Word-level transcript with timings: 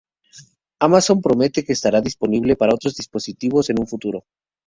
Amazon 0.79 1.19
promete 1.21 1.63
que 1.63 1.73
estará 1.73 2.01
disponible 2.01 2.55
para 2.55 2.73
otros 2.73 2.95
dispositivos 2.95 3.69
en 3.69 3.79
un 3.81 3.85
futuro. 3.85 4.23